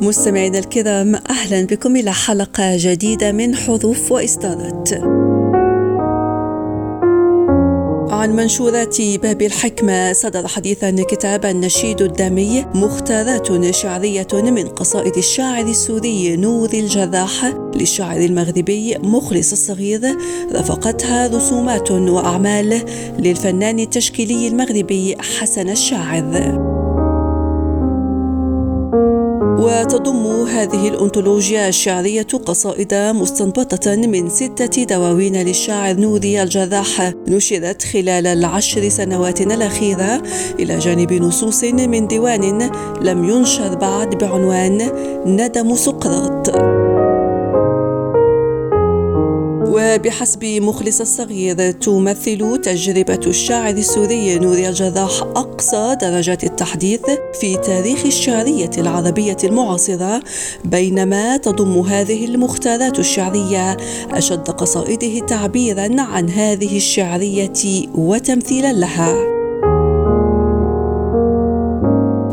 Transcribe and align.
مستمعينا 0.00 0.58
الكرام 0.58 1.14
أهلا 1.14 1.66
بكم 1.66 1.96
إلى 1.96 2.12
حلقة 2.12 2.76
جديدة 2.76 3.32
من 3.32 3.54
حروف 3.56 4.12
وإصدارات. 4.12 4.92
عن 8.12 8.36
منشورات 8.36 8.96
باب 9.00 9.42
الحكمة 9.42 10.12
صدر 10.12 10.46
حديثا 10.46 10.90
كتاب 10.90 11.44
النشيد 11.44 12.02
الدامي 12.02 12.64
مختارات 12.74 13.74
شعرية 13.74 14.26
من 14.32 14.68
قصائد 14.68 15.16
الشاعر 15.16 15.64
السوري 15.66 16.36
نور 16.36 16.70
الجراح. 16.74 17.54
للشاعر 17.74 18.20
المغربي 18.20 18.98
مخلص 18.98 19.52
الصغير 19.52 20.00
رافقتها 20.52 21.26
رسومات 21.26 21.90
وأعمال 21.90 22.82
للفنان 23.18 23.78
التشكيلي 23.78 24.48
المغربي 24.48 25.16
حسن 25.40 25.68
الشاعر. 25.68 26.77
وتضم 29.68 30.46
هذه 30.46 30.88
الأنطولوجيا 30.88 31.68
الشعرية 31.68 32.26
قصائد 32.46 32.94
مستنبطة 32.94 33.96
من 33.96 34.28
ستة 34.28 34.84
دواوين 34.84 35.36
للشاعر 35.36 35.94
نوري 35.94 36.42
الجراح 36.42 37.12
نشرت 37.28 37.82
خلال 37.82 38.26
العشر 38.26 38.88
سنوات 38.88 39.40
الأخيرة 39.40 40.22
إلى 40.58 40.78
جانب 40.78 41.12
نصوص 41.12 41.64
من 41.64 42.06
ديوان 42.06 42.70
لم 43.02 43.24
ينشر 43.24 43.74
بعد 43.74 44.14
بعنوان 44.14 44.90
ندم 45.26 45.74
سقراط. 45.74 46.77
وبحسب 49.78 50.44
مخلص 50.44 51.00
الصغير 51.00 51.70
تمثل 51.70 52.60
تجربة 52.62 53.20
الشاعر 53.26 53.74
السوري 53.74 54.38
نوري 54.38 54.68
الجراح 54.68 55.22
أقصى 55.22 55.96
درجات 56.00 56.44
التحديث 56.44 57.00
في 57.40 57.56
تاريخ 57.56 58.06
الشعرية 58.06 58.70
العربية 58.78 59.36
المعاصرة 59.44 60.22
بينما 60.64 61.36
تضم 61.36 61.78
هذه 61.78 62.24
المختارات 62.24 62.98
الشعرية 62.98 63.76
أشد 64.10 64.50
قصائده 64.50 65.26
تعبيرا 65.26 66.00
عن 66.02 66.30
هذه 66.30 66.76
الشعرية 66.76 67.88
وتمثيلا 67.94 68.72
لها. 68.72 69.37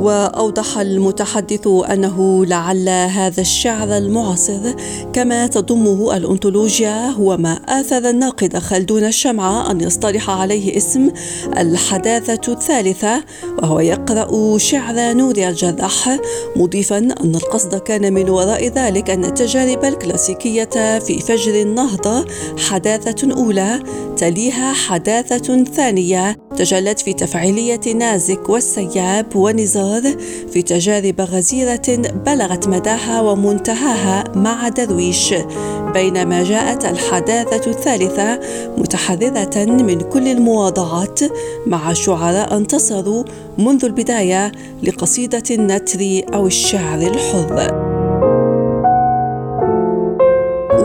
وأوضح 0.00 0.78
المتحدث 0.78 1.66
أنه 1.66 2.46
لعل 2.46 2.88
هذا 2.88 3.40
الشعر 3.40 3.96
المعاصر 3.96 4.74
كما 5.12 5.46
تضمه 5.46 6.16
الانطولوجيا 6.16 7.10
هو 7.10 7.36
ما 7.36 7.52
آثر 7.52 8.10
الناقد 8.10 8.58
خلدون 8.58 9.04
الشمعة 9.04 9.70
أن 9.70 9.80
يصطلح 9.80 10.30
عليه 10.30 10.76
اسم 10.76 11.10
الحداثة 11.58 12.52
الثالثة 12.52 13.24
وهو 13.62 13.80
يقرأ 13.80 14.58
شعر 14.58 15.12
نور 15.12 15.34
الجراح 15.36 16.18
مضيفا 16.56 16.98
أن 16.98 17.34
القصد 17.34 17.74
كان 17.74 18.12
من 18.12 18.30
وراء 18.30 18.68
ذلك 18.68 19.10
أن 19.10 19.24
التجارب 19.24 19.84
الكلاسيكية 19.84 20.98
في 20.98 21.18
فجر 21.18 21.62
النهضة 21.62 22.24
حداثة 22.58 23.34
أولى 23.36 23.82
تليها 24.16 24.72
حداثة 24.72 25.64
ثانية 25.64 26.36
تجلت 26.56 27.00
في 27.00 27.12
تفعيلية 27.12 27.94
نازك 27.94 28.48
والسياب 28.48 29.36
ونزار. 29.36 29.89
الأنهار 29.98 30.16
في 30.52 30.62
تجارب 30.62 31.20
غزيرة 31.20 31.96
بلغت 32.26 32.68
مداها 32.68 33.20
ومنتهاها 33.20 34.24
مع 34.34 34.68
درويش 34.68 35.34
بينما 35.94 36.42
جاءت 36.42 36.84
الحداثة 36.84 37.70
الثالثة 37.70 38.40
متحررة 38.78 39.64
من 39.64 40.00
كل 40.00 40.28
المواضعات 40.28 41.20
مع 41.66 41.92
شعراء 41.92 42.56
انتصروا 42.56 43.24
منذ 43.58 43.84
البداية 43.84 44.52
لقصيدة 44.82 45.42
النتر 45.50 46.00
أو 46.34 46.46
الشعر 46.46 46.98
الحر. 46.98 47.89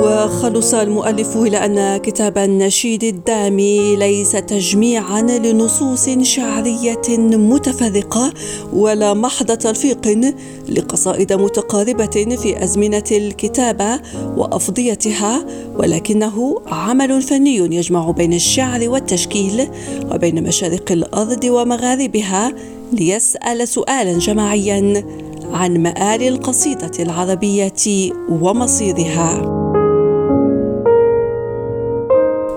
وخلص 0.06 0.74
المؤلف 0.74 1.38
إلى 1.38 1.58
أن 1.66 1.98
كتاب 1.98 2.38
النشيد 2.38 3.04
الدامي 3.04 3.96
ليس 3.96 4.32
تجميعا 4.32 5.22
لنصوص 5.22 6.10
شعرية 6.10 7.18
متفرقة 7.18 8.34
ولا 8.74 9.14
محض 9.14 9.52
تلفيق 9.58 10.34
لقصائد 10.70 11.34
متقاربة 11.34 12.36
في 12.42 12.64
أزمنة 12.64 13.04
الكتابة 13.12 14.00
وأفضيتها 14.38 15.46
ولكنه 15.78 16.62
عمل 16.68 17.22
فني 17.22 17.56
يجمع 17.56 18.12
بين 18.12 18.34
الشعر 18.34 18.90
والتشكيل 18.90 19.68
وبين 20.12 20.44
مشارق 20.44 20.92
الأرض 20.92 21.44
ومغاربها 21.44 22.54
ليسأل 22.94 23.68
سؤالا 23.68 24.20
جماعيا 24.20 25.06
عن 25.52 25.78
مآل 25.78 26.22
القصيدة 26.22 26.92
العربية 27.00 28.12
ومصيرها. 28.30 29.65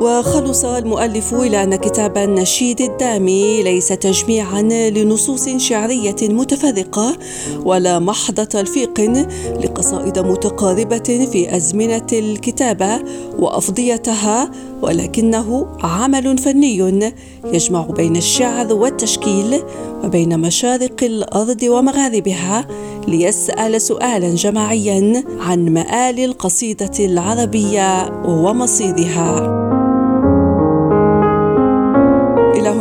وخلص 0.01 0.65
المؤلف 0.65 1.35
إلى 1.35 1.63
أن 1.63 1.77
كتاب 1.77 2.19
النشيد 2.19 2.81
الدامي 2.81 3.63
ليس 3.63 3.89
تجميعا 3.89 4.63
لنصوص 4.91 5.49
شعرية 5.49 6.17
متفرقة 6.23 7.17
ولا 7.65 7.99
محض 7.99 8.47
تلفيق 8.47 9.01
لقصائد 9.65 10.19
متقاربة 10.19 11.29
في 11.33 11.57
أزمنة 11.57 12.07
الكتابة 12.13 12.99
وأفضيتها 13.39 14.51
ولكنه 14.83 15.67
عمل 15.83 16.39
فني 16.39 17.03
يجمع 17.45 17.83
بين 17.83 18.17
الشعر 18.17 18.73
والتشكيل 18.73 19.63
وبين 20.05 20.41
مشارق 20.41 21.03
الأرض 21.03 21.63
ومغاربها 21.63 22.67
ليسأل 23.09 23.81
سؤالا 23.81 24.35
جماعيا 24.35 25.25
عن 25.41 25.69
مآل 25.69 26.25
القصيدة 26.25 26.93
العربية 27.01 28.11
ومصيرها. 28.25 29.58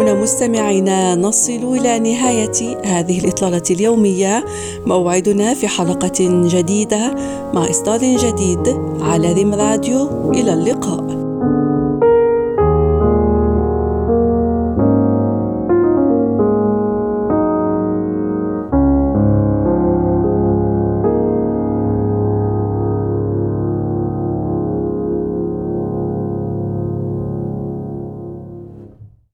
هنا 0.08 0.22
مستمعينا 0.22 1.16
نصل 1.16 1.76
إلى 1.76 2.00
نهاية 2.00 2.78
هذه 2.86 3.20
الإطلالة 3.20 3.64
اليومية. 3.72 4.46
موعدنا 4.86 5.54
في 5.54 5.68
حلقة 5.68 6.48
جديدة 6.48 7.16
مع 7.54 7.70
إصدار 7.70 8.00
جديد 8.00 8.80
على 9.02 9.34
ريم 9.34 9.54
راديو. 9.54 10.32
إلى 10.32 10.54
اللقاء. 10.54 11.27